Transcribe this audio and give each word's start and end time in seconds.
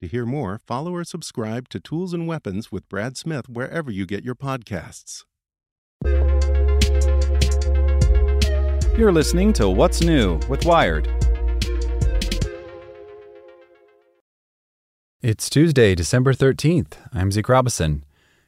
To 0.00 0.08
hear 0.08 0.24
more, 0.24 0.58
follow 0.66 0.94
or 0.94 1.04
subscribe 1.04 1.68
to 1.68 1.78
Tools 1.78 2.14
and 2.14 2.26
Weapons 2.26 2.72
with 2.72 2.88
Brad 2.88 3.18
Smith 3.18 3.50
wherever 3.50 3.90
you 3.90 4.06
get 4.06 4.24
your 4.24 4.34
podcasts. 4.34 5.24
You're 8.96 9.12
listening 9.12 9.52
to 9.54 9.68
What's 9.68 10.00
New 10.00 10.40
with 10.48 10.64
Wired. 10.64 11.06
It's 15.20 15.50
Tuesday, 15.50 15.94
December 15.94 16.32
13th. 16.32 16.94
I'm 17.12 17.30
Zeke 17.30 17.50
Robison. 17.50 18.06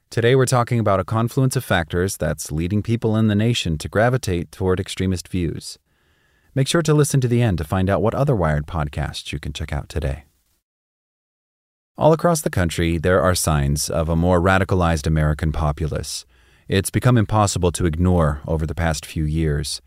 Today 0.08 0.34
we're 0.34 0.46
talking 0.46 0.78
about 0.78 1.00
a 1.00 1.04
confluence 1.04 1.54
of 1.54 1.64
factors 1.64 2.16
that's 2.16 2.50
leading 2.50 2.82
people 2.82 3.14
in 3.14 3.28
the 3.28 3.34
nation 3.34 3.76
to 3.76 3.90
gravitate 3.90 4.50
toward 4.52 4.80
extremist 4.80 5.28
views. 5.28 5.78
Make 6.54 6.66
sure 6.66 6.80
to 6.80 6.94
listen 6.94 7.20
to 7.20 7.28
the 7.28 7.42
end 7.42 7.58
to 7.58 7.64
find 7.64 7.90
out 7.90 8.00
what 8.00 8.14
other 8.14 8.34
Wired 8.34 8.66
podcasts 8.66 9.32
you 9.32 9.38
can 9.38 9.52
check 9.52 9.70
out 9.70 9.90
today. 9.90 10.24
All 11.98 12.14
across 12.14 12.40
the 12.40 12.48
country, 12.48 12.96
there 12.96 13.20
are 13.20 13.34
signs 13.34 13.90
of 13.90 14.08
a 14.08 14.16
more 14.16 14.40
radicalized 14.40 15.06
American 15.06 15.52
populace. 15.52 16.24
It's 16.66 16.88
become 16.88 17.18
impossible 17.18 17.70
to 17.72 17.84
ignore 17.84 18.40
over 18.46 18.66
the 18.66 18.74
past 18.74 19.04
few 19.04 19.24
years. 19.24 19.82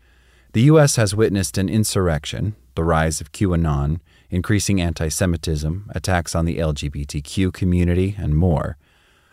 The 0.52 0.62
U.S. 0.62 0.94
has 0.96 1.16
witnessed 1.16 1.58
an 1.58 1.68
insurrection, 1.68 2.54
the 2.76 2.84
rise 2.84 3.20
of 3.20 3.32
QAnon, 3.32 3.98
increasing 4.30 4.80
anti 4.80 5.08
Semitism, 5.08 5.90
attacks 5.96 6.36
on 6.36 6.44
the 6.44 6.58
LGBTQ 6.58 7.52
community, 7.52 8.14
and 8.16 8.36
more. 8.36 8.76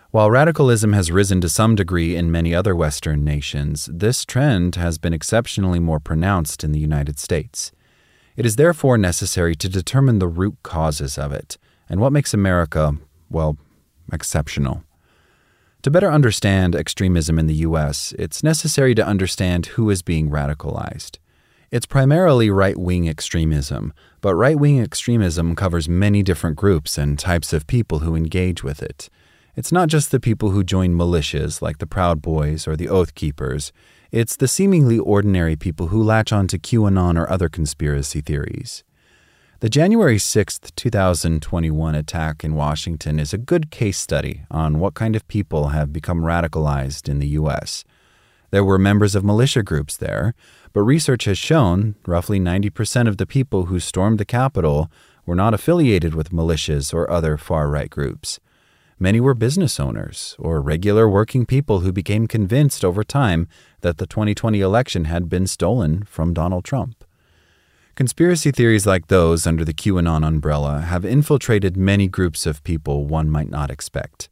While 0.09 0.31
radicalism 0.31 0.93
has 0.93 1.11
risen 1.11 1.41
to 1.41 1.49
some 1.49 1.75
degree 1.75 2.15
in 2.15 2.31
many 2.31 2.55
other 2.55 2.75
Western 2.75 3.23
nations, 3.23 3.87
this 3.93 4.25
trend 4.25 4.75
has 4.75 4.97
been 4.97 5.13
exceptionally 5.13 5.79
more 5.79 5.99
pronounced 5.99 6.63
in 6.63 6.71
the 6.71 6.79
United 6.79 7.19
States. 7.19 7.71
It 8.35 8.47
is 8.47 8.55
therefore 8.55 8.97
necessary 8.97 9.53
to 9.57 9.69
determine 9.69 10.17
the 10.17 10.27
root 10.27 10.57
causes 10.63 11.19
of 11.19 11.31
it 11.31 11.59
and 11.89 11.99
what 11.99 12.13
makes 12.13 12.33
America, 12.33 12.97
well, 13.29 13.57
exceptional. 14.11 14.83
To 15.83 15.91
better 15.91 16.09
understand 16.09 16.75
extremism 16.75 17.37
in 17.37 17.47
the 17.47 17.55
U.S., 17.55 18.13
it's 18.17 18.43
necessary 18.43 18.95
to 18.95 19.05
understand 19.05 19.65
who 19.67 19.89
is 19.89 20.01
being 20.01 20.29
radicalized. 20.29 21.17
It's 21.71 21.85
primarily 21.85 22.49
right 22.49 22.77
wing 22.77 23.09
extremism, 23.09 23.93
but 24.21 24.35
right 24.35 24.57
wing 24.57 24.79
extremism 24.79 25.55
covers 25.55 25.89
many 25.89 26.23
different 26.23 26.55
groups 26.55 26.97
and 26.97 27.19
types 27.19 27.51
of 27.51 27.67
people 27.67 27.99
who 27.99 28.15
engage 28.15 28.63
with 28.63 28.81
it. 28.81 29.09
It's 29.55 29.71
not 29.71 29.89
just 29.89 30.11
the 30.11 30.19
people 30.19 30.51
who 30.51 30.63
join 30.63 30.93
militias 30.93 31.61
like 31.61 31.79
the 31.79 31.87
Proud 31.87 32.21
Boys 32.21 32.67
or 32.67 32.75
the 32.75 32.89
Oath 32.89 33.13
Keepers, 33.13 33.73
it's 34.11 34.35
the 34.35 34.47
seemingly 34.47 34.99
ordinary 34.99 35.55
people 35.55 35.87
who 35.87 36.03
latch 36.03 36.31
on 36.31 36.47
to 36.49 36.59
QAnon 36.59 37.19
or 37.19 37.29
other 37.29 37.49
conspiracy 37.49 38.21
theories. 38.21 38.83
The 39.63 39.69
January 39.69 40.19
6, 40.19 40.59
2021 40.75 41.95
attack 41.95 42.43
in 42.43 42.53
Washington 42.53 43.17
is 43.17 43.33
a 43.33 43.37
good 43.37 43.71
case 43.71 43.97
study 43.97 44.41
on 44.51 44.77
what 44.77 44.93
kind 44.93 45.15
of 45.15 45.25
people 45.29 45.69
have 45.69 45.93
become 45.93 46.19
radicalized 46.19 47.07
in 47.07 47.19
the 47.19 47.29
U.S. 47.39 47.85
There 48.51 48.65
were 48.65 48.77
members 48.77 49.15
of 49.15 49.23
militia 49.23 49.63
groups 49.63 49.95
there, 49.95 50.35
but 50.73 50.81
research 50.81 51.23
has 51.23 51.37
shown 51.37 51.95
roughly 52.05 52.41
90% 52.41 53.07
of 53.07 53.15
the 53.15 53.25
people 53.25 53.67
who 53.67 53.79
stormed 53.79 54.19
the 54.19 54.25
Capitol 54.25 54.91
were 55.25 55.33
not 55.33 55.53
affiliated 55.53 56.13
with 56.13 56.31
militias 56.31 56.93
or 56.93 57.09
other 57.09 57.37
far 57.37 57.69
right 57.69 57.89
groups. 57.89 58.41
Many 58.99 59.21
were 59.21 59.33
business 59.33 59.79
owners 59.79 60.35
or 60.39 60.61
regular 60.61 61.07
working 61.07 61.45
people 61.45 61.79
who 61.79 61.93
became 61.93 62.27
convinced 62.27 62.83
over 62.83 63.05
time 63.05 63.47
that 63.79 63.97
the 63.97 64.07
2020 64.07 64.59
election 64.59 65.05
had 65.05 65.29
been 65.29 65.47
stolen 65.47 66.03
from 66.03 66.33
Donald 66.33 66.65
Trump. 66.65 67.05
Conspiracy 67.95 68.49
theories 68.49 68.87
like 68.87 69.05
those 69.05 69.45
under 69.45 69.63
the 69.63 69.71
QAnon 69.71 70.25
umbrella 70.27 70.81
have 70.81 71.05
infiltrated 71.05 71.77
many 71.77 72.07
groups 72.07 72.47
of 72.47 72.63
people 72.63 73.05
one 73.05 73.29
might 73.29 73.51
not 73.51 73.69
expect. 73.69 74.29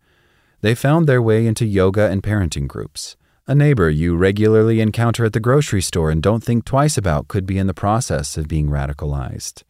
They 0.62 0.74
found 0.74 1.06
their 1.06 1.22
way 1.22 1.46
into 1.46 1.68
yoga 1.68 2.10
and 2.10 2.24
parenting 2.24 2.68
groups. 2.68 3.18
A 3.46 3.54
neighbor 3.54 3.88
you 3.88 4.18
regularly 4.18 4.82
encounter 4.82 5.26
at 5.26 5.34
the 5.34 5.40
grocery 5.40 5.84
store 5.84 6.10
and 6.10 6.24
don't 6.24 6.44
think 6.44 6.66
twice 6.66 6.98
about 6.98 7.28
could 7.28 7.46
be 7.46 7.60
in 7.60 7.68
the 7.68 7.74
process 7.76 8.36
of 8.36 8.48
being 8.48 8.68
radicalized. 8.68 9.62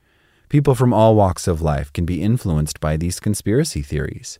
People 0.48 0.74
from 0.74 0.94
all 0.94 1.14
walks 1.14 1.46
of 1.46 1.62
life 1.62 1.92
can 1.92 2.06
be 2.06 2.22
influenced 2.22 2.80
by 2.80 2.96
these 2.96 3.20
conspiracy 3.20 3.82
theories. 3.82 4.40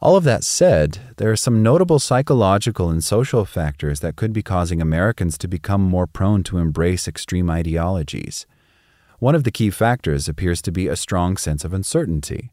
All 0.00 0.16
of 0.16 0.24
that 0.24 0.42
said, 0.42 1.00
there 1.18 1.30
are 1.30 1.36
some 1.36 1.62
notable 1.62 1.98
psychological 1.98 2.88
and 2.88 3.04
social 3.04 3.44
factors 3.44 4.00
that 4.00 4.16
could 4.16 4.32
be 4.32 4.42
causing 4.42 4.80
Americans 4.80 5.36
to 5.36 5.48
become 5.48 5.82
more 5.82 6.06
prone 6.06 6.42
to 6.44 6.56
embrace 6.56 7.06
extreme 7.06 7.50
ideologies. 7.50 8.46
One 9.20 9.34
of 9.34 9.44
the 9.44 9.50
key 9.50 9.68
factors 9.68 10.28
appears 10.28 10.62
to 10.62 10.72
be 10.72 10.88
a 10.88 10.96
strong 10.96 11.36
sense 11.36 11.62
of 11.62 11.74
uncertainty. 11.74 12.52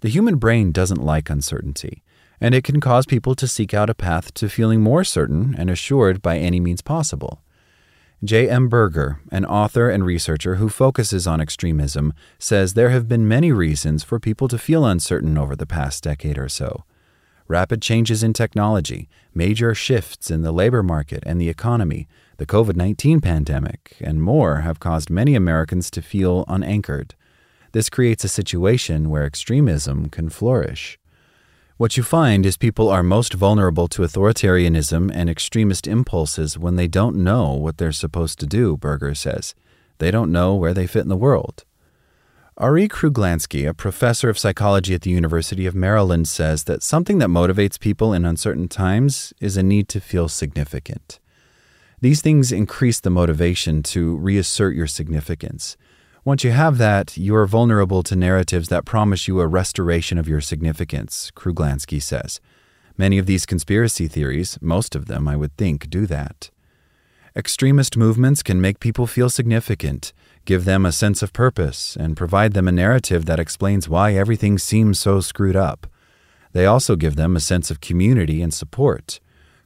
The 0.00 0.10
human 0.10 0.36
brain 0.36 0.70
doesn't 0.70 1.02
like 1.02 1.30
uncertainty, 1.30 2.02
and 2.38 2.54
it 2.54 2.62
can 2.62 2.78
cause 2.78 3.06
people 3.06 3.34
to 3.36 3.48
seek 3.48 3.72
out 3.72 3.88
a 3.88 3.94
path 3.94 4.34
to 4.34 4.50
feeling 4.50 4.82
more 4.82 5.02
certain 5.02 5.54
and 5.56 5.70
assured 5.70 6.20
by 6.20 6.36
any 6.36 6.60
means 6.60 6.82
possible. 6.82 7.40
J. 8.22 8.50
M. 8.50 8.68
Berger, 8.68 9.20
an 9.32 9.46
author 9.46 9.88
and 9.88 10.04
researcher 10.04 10.56
who 10.56 10.68
focuses 10.68 11.26
on 11.26 11.40
extremism, 11.40 12.12
says 12.38 12.74
there 12.74 12.90
have 12.90 13.08
been 13.08 13.26
many 13.26 13.50
reasons 13.50 14.04
for 14.04 14.20
people 14.20 14.46
to 14.48 14.58
feel 14.58 14.84
uncertain 14.84 15.38
over 15.38 15.56
the 15.56 15.66
past 15.66 16.04
decade 16.04 16.36
or 16.36 16.50
so. 16.50 16.84
Rapid 17.48 17.80
changes 17.80 18.22
in 18.22 18.34
technology, 18.34 19.08
major 19.34 19.74
shifts 19.74 20.30
in 20.30 20.42
the 20.42 20.52
labor 20.52 20.82
market 20.82 21.22
and 21.24 21.40
the 21.40 21.48
economy, 21.48 22.08
the 22.36 22.46
COVID 22.46 22.76
19 22.76 23.20
pandemic, 23.20 23.96
and 24.00 24.22
more 24.22 24.62
have 24.62 24.80
caused 24.80 25.10
many 25.10 25.34
Americans 25.34 25.90
to 25.92 26.02
feel 26.02 26.44
unanchored. 26.48 27.14
This 27.72 27.90
creates 27.90 28.24
a 28.24 28.28
situation 28.28 29.10
where 29.10 29.24
extremism 29.24 30.08
can 30.08 30.28
flourish. 30.28 30.98
What 31.76 31.96
you 31.96 32.04
find 32.04 32.46
is 32.46 32.56
people 32.56 32.88
are 32.88 33.02
most 33.02 33.34
vulnerable 33.34 33.88
to 33.88 34.02
authoritarianism 34.02 35.10
and 35.12 35.28
extremist 35.28 35.88
impulses 35.88 36.56
when 36.56 36.76
they 36.76 36.86
don't 36.86 37.16
know 37.16 37.52
what 37.52 37.78
they're 37.78 37.90
supposed 37.90 38.38
to 38.38 38.46
do, 38.46 38.76
Berger 38.76 39.14
says. 39.14 39.56
They 39.98 40.12
don't 40.12 40.30
know 40.30 40.54
where 40.54 40.72
they 40.72 40.86
fit 40.86 41.02
in 41.02 41.08
the 41.08 41.16
world. 41.16 41.64
Ari 42.58 42.86
Kruglanski, 42.86 43.68
a 43.68 43.74
professor 43.74 44.28
of 44.28 44.38
psychology 44.38 44.94
at 44.94 45.02
the 45.02 45.10
University 45.10 45.66
of 45.66 45.74
Maryland, 45.74 46.28
says 46.28 46.64
that 46.64 46.84
something 46.84 47.18
that 47.18 47.28
motivates 47.28 47.80
people 47.80 48.12
in 48.12 48.24
uncertain 48.24 48.68
times 48.68 49.32
is 49.40 49.56
a 49.56 49.62
need 49.64 49.88
to 49.88 50.00
feel 50.00 50.28
significant. 50.28 51.18
These 52.04 52.20
things 52.20 52.52
increase 52.52 53.00
the 53.00 53.08
motivation 53.08 53.82
to 53.84 54.16
reassert 54.16 54.76
your 54.76 54.86
significance. 54.86 55.78
Once 56.22 56.44
you 56.44 56.50
have 56.50 56.76
that, 56.76 57.16
you 57.16 57.34
are 57.34 57.46
vulnerable 57.46 58.02
to 58.02 58.14
narratives 58.14 58.68
that 58.68 58.84
promise 58.84 59.26
you 59.26 59.40
a 59.40 59.46
restoration 59.46 60.18
of 60.18 60.28
your 60.28 60.42
significance, 60.42 61.32
Kruglanski 61.34 62.02
says. 62.02 62.42
Many 62.98 63.16
of 63.16 63.24
these 63.24 63.46
conspiracy 63.46 64.06
theories, 64.06 64.58
most 64.60 64.94
of 64.94 65.06
them, 65.06 65.26
I 65.26 65.36
would 65.36 65.56
think, 65.56 65.88
do 65.88 66.04
that. 66.04 66.50
Extremist 67.34 67.96
movements 67.96 68.42
can 68.42 68.60
make 68.60 68.80
people 68.80 69.06
feel 69.06 69.30
significant, 69.30 70.12
give 70.44 70.66
them 70.66 70.84
a 70.84 70.92
sense 70.92 71.22
of 71.22 71.32
purpose, 71.32 71.96
and 71.96 72.18
provide 72.18 72.52
them 72.52 72.68
a 72.68 72.72
narrative 72.72 73.24
that 73.24 73.40
explains 73.40 73.88
why 73.88 74.12
everything 74.12 74.58
seems 74.58 74.98
so 74.98 75.22
screwed 75.22 75.56
up. 75.56 75.86
They 76.52 76.66
also 76.66 76.96
give 76.96 77.16
them 77.16 77.34
a 77.34 77.40
sense 77.40 77.70
of 77.70 77.80
community 77.80 78.42
and 78.42 78.52
support. 78.52 79.20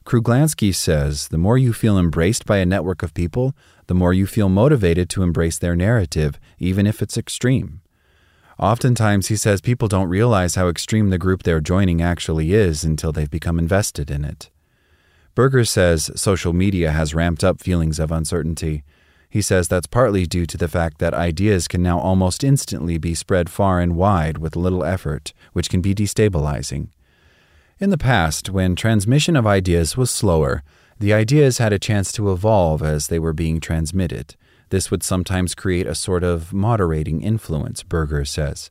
Kruglanski 0.09 0.73
says 0.73 1.27
the 1.27 1.37
more 1.37 1.55
you 1.55 1.71
feel 1.71 1.99
embraced 1.99 2.47
by 2.47 2.57
a 2.57 2.65
network 2.65 3.03
of 3.03 3.13
people, 3.13 3.55
the 3.85 3.93
more 3.93 4.11
you 4.11 4.25
feel 4.25 4.49
motivated 4.49 5.07
to 5.11 5.21
embrace 5.21 5.59
their 5.59 5.75
narrative, 5.75 6.39
even 6.57 6.87
if 6.87 7.03
it's 7.03 7.15
extreme. 7.15 7.81
Oftentimes, 8.57 9.27
he 9.27 9.35
says 9.35 9.61
people 9.61 9.87
don't 9.87 10.09
realize 10.09 10.55
how 10.55 10.67
extreme 10.67 11.11
the 11.11 11.19
group 11.19 11.43
they're 11.43 11.61
joining 11.61 12.01
actually 12.01 12.53
is 12.53 12.83
until 12.83 13.11
they've 13.11 13.29
become 13.29 13.59
invested 13.59 14.09
in 14.09 14.25
it. 14.25 14.49
Berger 15.35 15.63
says 15.63 16.09
social 16.15 16.53
media 16.53 16.89
has 16.89 17.13
ramped 17.13 17.43
up 17.43 17.61
feelings 17.61 17.99
of 17.99 18.11
uncertainty. 18.11 18.83
He 19.29 19.43
says 19.43 19.67
that's 19.67 19.85
partly 19.85 20.25
due 20.25 20.47
to 20.47 20.57
the 20.57 20.67
fact 20.67 20.97
that 20.97 21.13
ideas 21.13 21.67
can 21.67 21.83
now 21.83 21.99
almost 21.99 22.43
instantly 22.43 22.97
be 22.97 23.13
spread 23.13 23.47
far 23.47 23.79
and 23.79 23.95
wide 23.95 24.39
with 24.39 24.55
little 24.55 24.83
effort, 24.83 25.33
which 25.53 25.69
can 25.69 25.81
be 25.81 25.93
destabilizing. 25.93 26.87
In 27.81 27.91
the 27.91 27.97
past, 27.97 28.49
when 28.49 28.75
transmission 28.75 29.37
of 29.37 29.47
ideas 29.47 29.95
was 29.95 30.11
slower, 30.11 30.63
the 30.99 31.13
ideas 31.13 31.59
had 31.59 31.71
a 31.71 31.79
chance 31.79 32.11
to 32.11 32.29
evolve 32.29 32.83
as 32.83 33.07
they 33.07 33.19
were 33.19 33.31
being 33.31 33.61
transmitted. 33.61 34.35
This 34.67 34.91
would 34.91 35.01
sometimes 35.01 35.55
create 35.55 35.87
a 35.87 35.95
sort 35.95 36.25
of 36.25 36.51
moderating 36.51 37.21
influence, 37.21 37.81
Berger 37.81 38.25
says. 38.25 38.69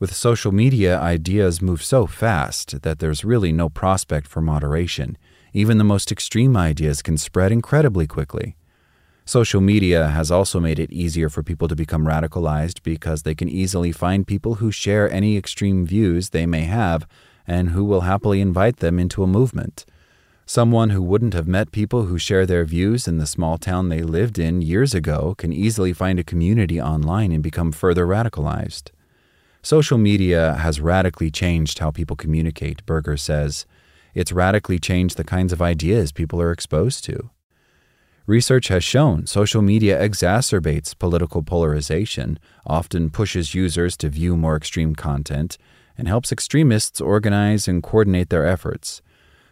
With 0.00 0.16
social 0.16 0.52
media, 0.52 0.98
ideas 0.98 1.60
move 1.60 1.82
so 1.82 2.06
fast 2.06 2.80
that 2.80 2.98
there's 2.98 3.26
really 3.26 3.52
no 3.52 3.68
prospect 3.68 4.26
for 4.26 4.40
moderation. 4.40 5.18
Even 5.52 5.76
the 5.76 5.84
most 5.84 6.10
extreme 6.10 6.56
ideas 6.56 7.02
can 7.02 7.18
spread 7.18 7.52
incredibly 7.52 8.06
quickly. 8.06 8.56
Social 9.26 9.60
media 9.60 10.08
has 10.08 10.30
also 10.30 10.60
made 10.60 10.78
it 10.78 10.90
easier 10.90 11.28
for 11.28 11.42
people 11.42 11.68
to 11.68 11.76
become 11.76 12.06
radicalized 12.06 12.82
because 12.82 13.22
they 13.22 13.34
can 13.34 13.50
easily 13.50 13.92
find 13.92 14.26
people 14.26 14.54
who 14.54 14.70
share 14.70 15.10
any 15.10 15.36
extreme 15.36 15.84
views 15.84 16.30
they 16.30 16.46
may 16.46 16.62
have 16.62 17.06
and 17.46 17.70
who 17.70 17.84
will 17.84 18.02
happily 18.02 18.40
invite 18.40 18.78
them 18.78 18.98
into 18.98 19.22
a 19.22 19.26
movement. 19.26 19.84
Someone 20.48 20.90
who 20.90 21.02
wouldn't 21.02 21.34
have 21.34 21.48
met 21.48 21.72
people 21.72 22.04
who 22.04 22.18
share 22.18 22.46
their 22.46 22.64
views 22.64 23.08
in 23.08 23.18
the 23.18 23.26
small 23.26 23.58
town 23.58 23.88
they 23.88 24.02
lived 24.02 24.38
in 24.38 24.62
years 24.62 24.94
ago 24.94 25.34
can 25.36 25.52
easily 25.52 25.92
find 25.92 26.20
a 26.20 26.24
community 26.24 26.80
online 26.80 27.32
and 27.32 27.42
become 27.42 27.72
further 27.72 28.06
radicalized. 28.06 28.90
Social 29.62 29.98
media 29.98 30.54
has 30.54 30.80
radically 30.80 31.32
changed 31.32 31.80
how 31.80 31.90
people 31.90 32.14
communicate, 32.14 32.86
Berger 32.86 33.16
says. 33.16 33.66
It's 34.14 34.30
radically 34.30 34.78
changed 34.78 35.16
the 35.16 35.24
kinds 35.24 35.52
of 35.52 35.60
ideas 35.60 36.12
people 36.12 36.40
are 36.40 36.52
exposed 36.52 37.04
to. 37.06 37.30
Research 38.26 38.68
has 38.68 38.84
shown 38.84 39.26
social 39.26 39.62
media 39.62 40.00
exacerbates 40.00 40.96
political 40.96 41.42
polarization, 41.42 42.38
often 42.64 43.10
pushes 43.10 43.54
users 43.54 43.96
to 43.96 44.08
view 44.08 44.36
more 44.36 44.56
extreme 44.56 44.94
content, 44.94 45.58
and 45.98 46.08
helps 46.08 46.32
extremists 46.32 47.00
organize 47.00 47.68
and 47.68 47.82
coordinate 47.82 48.30
their 48.30 48.46
efforts. 48.46 49.02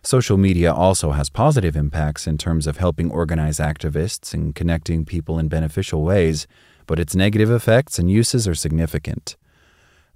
Social 0.02 0.37
media 0.37 0.73
also 0.73 1.12
has 1.12 1.31
positive 1.31 1.76
impacts 1.76 2.26
in 2.26 2.37
terms 2.37 2.67
of 2.67 2.76
helping 2.76 3.11
organize 3.11 3.58
activists 3.58 4.35
and 4.35 4.55
connecting 4.55 5.06
people 5.06 5.38
in 5.38 5.49
beneficial 5.49 6.02
ways, 6.02 6.46
but 6.87 7.00
its 7.00 7.14
negative 7.14 7.50
effects 7.50 7.99
and 7.99 8.11
uses 8.11 8.46
are 8.46 8.55
significant. 8.55 9.37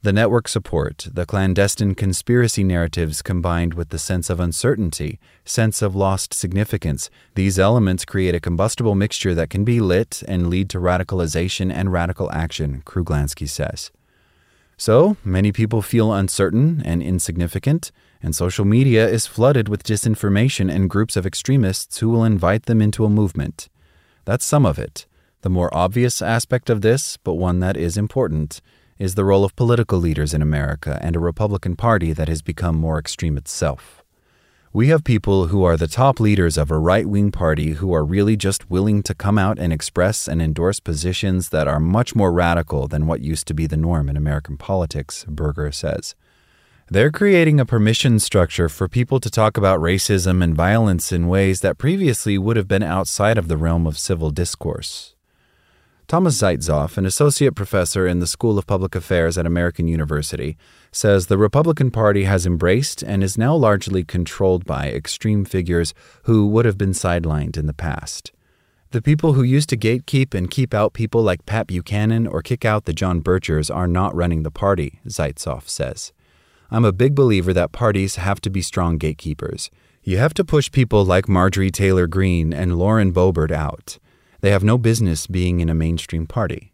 The 0.02 0.12
network 0.12 0.46
support, 0.46 1.08
the 1.12 1.26
clandestine 1.26 1.96
conspiracy 1.96 2.62
narratives 2.62 3.20
combined 3.20 3.74
with 3.74 3.88
the 3.88 3.98
sense 3.98 4.30
of 4.30 4.38
uncertainty, 4.38 5.18
sense 5.44 5.82
of 5.82 5.96
lost 5.96 6.32
significance, 6.32 7.10
these 7.34 7.58
elements 7.58 8.04
create 8.04 8.34
a 8.34 8.40
combustible 8.40 8.94
mixture 8.94 9.34
that 9.34 9.50
can 9.50 9.64
be 9.64 9.80
lit 9.80 10.22
and 10.28 10.48
lead 10.48 10.70
to 10.70 10.78
radicalization 10.78 11.72
and 11.72 11.92
radical 11.92 12.30
action, 12.30 12.82
Kruglanski 12.86 13.48
says. 13.48 13.90
So, 14.80 15.16
many 15.24 15.50
people 15.50 15.82
feel 15.82 16.12
uncertain 16.12 16.80
and 16.84 17.02
insignificant, 17.02 17.90
and 18.22 18.32
social 18.32 18.64
media 18.64 19.08
is 19.08 19.26
flooded 19.26 19.68
with 19.68 19.82
disinformation 19.82 20.72
and 20.72 20.88
groups 20.88 21.16
of 21.16 21.26
extremists 21.26 21.98
who 21.98 22.08
will 22.08 22.22
invite 22.22 22.66
them 22.66 22.80
into 22.80 23.04
a 23.04 23.10
movement. 23.10 23.68
That's 24.24 24.44
some 24.44 24.64
of 24.64 24.78
it. 24.78 25.06
The 25.42 25.50
more 25.50 25.74
obvious 25.76 26.22
aspect 26.22 26.70
of 26.70 26.82
this, 26.82 27.16
but 27.16 27.34
one 27.34 27.58
that 27.58 27.76
is 27.76 27.96
important, 27.96 28.60
is 29.00 29.16
the 29.16 29.24
role 29.24 29.44
of 29.44 29.56
political 29.56 29.98
leaders 29.98 30.32
in 30.32 30.42
America 30.42 31.00
and 31.02 31.16
a 31.16 31.20
Republican 31.20 31.74
Party 31.74 32.12
that 32.12 32.28
has 32.28 32.40
become 32.40 32.76
more 32.76 33.00
extreme 33.00 33.36
itself. 33.36 33.97
We 34.78 34.86
have 34.90 35.02
people 35.02 35.48
who 35.48 35.64
are 35.64 35.76
the 35.76 35.88
top 35.88 36.20
leaders 36.20 36.56
of 36.56 36.70
a 36.70 36.78
right 36.78 37.04
wing 37.04 37.32
party 37.32 37.70
who 37.70 37.92
are 37.92 38.04
really 38.04 38.36
just 38.36 38.70
willing 38.70 39.02
to 39.02 39.12
come 39.12 39.36
out 39.36 39.58
and 39.58 39.72
express 39.72 40.28
and 40.28 40.40
endorse 40.40 40.78
positions 40.78 41.48
that 41.48 41.66
are 41.66 41.80
much 41.80 42.14
more 42.14 42.30
radical 42.30 42.86
than 42.86 43.08
what 43.08 43.20
used 43.20 43.48
to 43.48 43.54
be 43.54 43.66
the 43.66 43.76
norm 43.76 44.08
in 44.08 44.16
American 44.16 44.56
politics, 44.56 45.24
Berger 45.26 45.72
says. 45.72 46.14
They're 46.88 47.10
creating 47.10 47.58
a 47.58 47.66
permission 47.66 48.20
structure 48.20 48.68
for 48.68 48.86
people 48.86 49.18
to 49.18 49.28
talk 49.28 49.56
about 49.56 49.80
racism 49.80 50.44
and 50.44 50.54
violence 50.54 51.10
in 51.10 51.26
ways 51.26 51.60
that 51.62 51.76
previously 51.76 52.38
would 52.38 52.56
have 52.56 52.68
been 52.68 52.84
outside 52.84 53.36
of 53.36 53.48
the 53.48 53.56
realm 53.56 53.84
of 53.84 53.98
civil 53.98 54.30
discourse. 54.30 55.16
Thomas 56.08 56.38
Zeitzoff, 56.40 56.96
an 56.96 57.04
associate 57.04 57.54
professor 57.54 58.06
in 58.06 58.18
the 58.18 58.26
School 58.26 58.58
of 58.58 58.66
Public 58.66 58.94
Affairs 58.94 59.36
at 59.36 59.44
American 59.44 59.86
University, 59.86 60.56
says 60.90 61.26
the 61.26 61.36
Republican 61.36 61.90
Party 61.90 62.24
has 62.24 62.46
embraced 62.46 63.02
and 63.02 63.22
is 63.22 63.36
now 63.36 63.54
largely 63.54 64.04
controlled 64.04 64.64
by 64.64 64.88
extreme 64.88 65.44
figures 65.44 65.92
who 66.22 66.46
would 66.46 66.64
have 66.64 66.78
been 66.78 66.92
sidelined 66.92 67.58
in 67.58 67.66
the 67.66 67.74
past. 67.74 68.32
The 68.92 69.02
people 69.02 69.34
who 69.34 69.42
used 69.42 69.68
to 69.68 69.76
gatekeep 69.76 70.32
and 70.32 70.50
keep 70.50 70.72
out 70.72 70.94
people 70.94 71.22
like 71.22 71.44
Pat 71.44 71.66
Buchanan 71.66 72.26
or 72.26 72.40
kick 72.40 72.64
out 72.64 72.86
the 72.86 72.94
John 72.94 73.20
Birchers 73.20 73.68
are 73.72 73.86
not 73.86 74.16
running 74.16 74.44
the 74.44 74.50
party, 74.50 75.00
Zeitzoff 75.06 75.68
says. 75.68 76.14
I'm 76.70 76.86
a 76.86 76.90
big 76.90 77.14
believer 77.14 77.52
that 77.52 77.72
parties 77.72 78.16
have 78.16 78.40
to 78.40 78.48
be 78.48 78.62
strong 78.62 78.96
gatekeepers. 78.96 79.70
You 80.02 80.16
have 80.16 80.32
to 80.34 80.44
push 80.44 80.72
people 80.72 81.04
like 81.04 81.28
Marjorie 81.28 81.70
Taylor 81.70 82.06
Greene 82.06 82.54
and 82.54 82.78
Lauren 82.78 83.12
Boebert 83.12 83.50
out. 83.50 83.98
They 84.40 84.50
have 84.50 84.64
no 84.64 84.78
business 84.78 85.26
being 85.26 85.60
in 85.60 85.68
a 85.68 85.74
mainstream 85.74 86.26
party. 86.26 86.72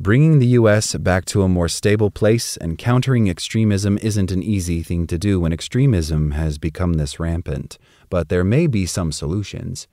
Bringing 0.00 0.40
the 0.40 0.48
U.S. 0.58 0.96
back 0.96 1.24
to 1.26 1.42
a 1.42 1.48
more 1.48 1.68
stable 1.68 2.10
place 2.10 2.56
and 2.56 2.76
countering 2.76 3.28
extremism 3.28 3.96
isn't 4.02 4.32
an 4.32 4.42
easy 4.42 4.82
thing 4.82 5.06
to 5.06 5.16
do 5.16 5.38
when 5.38 5.52
extremism 5.52 6.32
has 6.32 6.58
become 6.58 6.94
this 6.94 7.20
rampant, 7.20 7.78
but 8.10 8.28
there 8.28 8.42
may 8.42 8.66
be 8.66 8.86
some 8.86 9.12
solutions. 9.12 9.86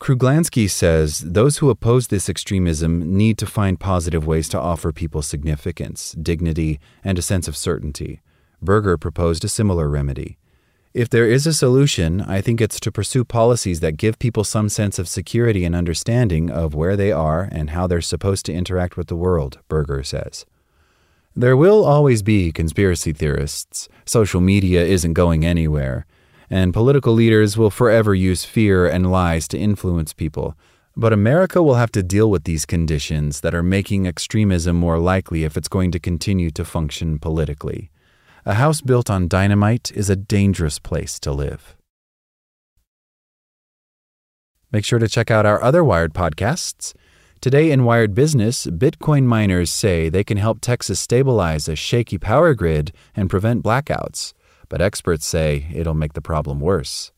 Kruglanski 0.00 0.68
says 0.68 1.20
those 1.20 1.58
who 1.58 1.70
oppose 1.70 2.08
this 2.08 2.28
extremism 2.28 3.16
need 3.16 3.38
to 3.38 3.46
find 3.46 3.78
positive 3.78 4.26
ways 4.26 4.48
to 4.48 4.60
offer 4.60 4.92
people 4.92 5.22
significance, 5.22 6.12
dignity, 6.20 6.80
and 7.04 7.18
a 7.18 7.22
sense 7.22 7.46
of 7.46 7.56
certainty. 7.56 8.20
Berger 8.60 8.98
proposed 8.98 9.44
a 9.44 9.48
similar 9.48 9.88
remedy. 9.88 10.38
If 10.96 11.10
there 11.10 11.28
is 11.28 11.46
a 11.46 11.52
solution, 11.52 12.22
I 12.22 12.40
think 12.40 12.58
it's 12.58 12.80
to 12.80 12.90
pursue 12.90 13.22
policies 13.22 13.80
that 13.80 13.98
give 13.98 14.18
people 14.18 14.44
some 14.44 14.70
sense 14.70 14.98
of 14.98 15.08
security 15.08 15.66
and 15.66 15.76
understanding 15.76 16.50
of 16.50 16.74
where 16.74 16.96
they 16.96 17.12
are 17.12 17.50
and 17.52 17.68
how 17.68 17.86
they're 17.86 18.00
supposed 18.00 18.46
to 18.46 18.54
interact 18.54 18.96
with 18.96 19.08
the 19.08 19.14
world, 19.14 19.58
Berger 19.68 20.02
says. 20.02 20.46
There 21.34 21.54
will 21.54 21.84
always 21.84 22.22
be 22.22 22.50
conspiracy 22.50 23.12
theorists. 23.12 23.90
Social 24.06 24.40
media 24.40 24.86
isn't 24.86 25.12
going 25.12 25.44
anywhere. 25.44 26.06
And 26.48 26.72
political 26.72 27.12
leaders 27.12 27.58
will 27.58 27.68
forever 27.68 28.14
use 28.14 28.46
fear 28.46 28.86
and 28.86 29.12
lies 29.12 29.46
to 29.48 29.58
influence 29.58 30.14
people. 30.14 30.54
But 30.96 31.12
America 31.12 31.62
will 31.62 31.74
have 31.74 31.92
to 31.92 32.02
deal 32.02 32.30
with 32.30 32.44
these 32.44 32.64
conditions 32.64 33.42
that 33.42 33.54
are 33.54 33.62
making 33.62 34.06
extremism 34.06 34.76
more 34.76 34.98
likely 34.98 35.44
if 35.44 35.58
it's 35.58 35.68
going 35.68 35.90
to 35.90 35.98
continue 35.98 36.50
to 36.52 36.64
function 36.64 37.18
politically. 37.18 37.90
A 38.48 38.54
house 38.54 38.80
built 38.80 39.10
on 39.10 39.26
dynamite 39.26 39.90
is 39.90 40.08
a 40.08 40.14
dangerous 40.14 40.78
place 40.78 41.18
to 41.18 41.32
live. 41.32 41.74
Make 44.70 44.84
sure 44.84 45.00
to 45.00 45.08
check 45.08 45.32
out 45.32 45.44
our 45.44 45.60
other 45.60 45.82
Wired 45.82 46.14
podcasts. 46.14 46.94
Today 47.40 47.72
in 47.72 47.82
Wired 47.82 48.14
Business, 48.14 48.68
Bitcoin 48.68 49.24
miners 49.24 49.70
say 49.72 50.08
they 50.08 50.22
can 50.22 50.36
help 50.36 50.60
Texas 50.60 51.00
stabilize 51.00 51.66
a 51.66 51.74
shaky 51.74 52.18
power 52.18 52.54
grid 52.54 52.92
and 53.16 53.28
prevent 53.28 53.64
blackouts, 53.64 54.32
but 54.68 54.80
experts 54.80 55.26
say 55.26 55.66
it'll 55.74 55.94
make 55.94 56.12
the 56.12 56.22
problem 56.22 56.60
worse. 56.60 57.10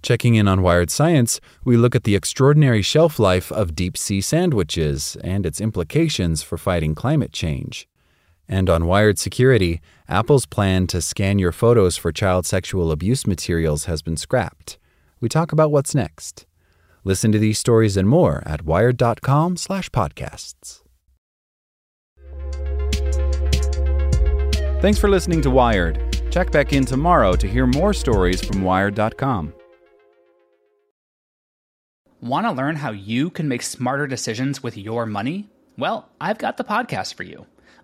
Checking 0.00 0.36
in 0.36 0.46
on 0.46 0.62
Wired 0.62 0.92
Science, 0.92 1.40
we 1.64 1.76
look 1.76 1.96
at 1.96 2.04
the 2.04 2.14
extraordinary 2.14 2.82
shelf 2.82 3.18
life 3.18 3.50
of 3.50 3.74
deep 3.74 3.98
sea 3.98 4.20
sandwiches 4.20 5.16
and 5.24 5.44
its 5.44 5.60
implications 5.60 6.44
for 6.44 6.56
fighting 6.56 6.94
climate 6.94 7.32
change. 7.32 7.88
And 8.48 8.70
on 8.70 8.86
Wired 8.86 9.18
Security, 9.18 9.82
Apple's 10.08 10.46
plan 10.46 10.86
to 10.88 11.00
scan 11.02 11.38
your 11.38 11.52
photos 11.52 11.98
for 11.98 12.12
child 12.12 12.46
sexual 12.46 12.90
abuse 12.90 13.26
materials 13.26 13.84
has 13.84 14.00
been 14.00 14.16
scrapped. 14.16 14.78
We 15.20 15.28
talk 15.28 15.52
about 15.52 15.70
what's 15.70 15.94
next. 15.94 16.46
Listen 17.04 17.30
to 17.32 17.38
these 17.38 17.58
stories 17.58 17.96
and 17.96 18.08
more 18.08 18.42
at 18.46 18.62
wired.com/podcasts. 18.62 20.80
Thanks 24.80 24.98
for 24.98 25.08
listening 25.08 25.42
to 25.42 25.50
Wired. 25.50 25.98
Check 26.30 26.52
back 26.52 26.72
in 26.72 26.84
tomorrow 26.84 27.34
to 27.34 27.48
hear 27.48 27.66
more 27.66 27.92
stories 27.92 28.42
from 28.42 28.62
wired.com. 28.62 29.52
Want 32.20 32.46
to 32.46 32.52
learn 32.52 32.76
how 32.76 32.92
you 32.92 33.30
can 33.30 33.48
make 33.48 33.62
smarter 33.62 34.06
decisions 34.06 34.62
with 34.62 34.76
your 34.76 35.06
money? 35.06 35.48
Well, 35.76 36.08
I've 36.20 36.38
got 36.38 36.56
the 36.56 36.64
podcast 36.64 37.14
for 37.14 37.24
you. 37.24 37.46